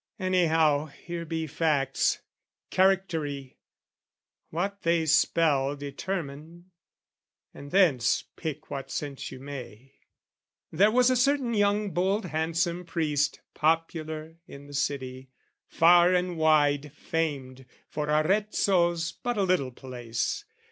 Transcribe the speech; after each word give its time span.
Anyhow 0.17 0.87
Here 0.87 1.25
be 1.25 1.45
facts, 1.45 2.23
charactery; 2.71 3.59
what 4.49 4.81
they 4.81 5.05
spell 5.05 5.75
Determine, 5.75 6.71
and 7.53 7.69
thence 7.69 8.23
pick 8.35 8.71
what 8.71 8.89
sense 8.89 9.31
you 9.31 9.39
may! 9.39 9.93
There 10.71 10.89
was 10.89 11.11
a 11.11 11.15
certain 11.15 11.53
young 11.53 11.91
bold 11.91 12.25
handsome 12.25 12.83
priest 12.83 13.41
Popular 13.53 14.37
in 14.47 14.65
the 14.65 14.73
city, 14.73 15.29
far 15.67 16.15
and 16.15 16.35
wide 16.35 16.93
Famed, 16.93 17.67
for 17.87 18.09
Arezzo's 18.09 19.11
but 19.11 19.37
a 19.37 19.43
little 19.43 19.69
place 19.71 20.45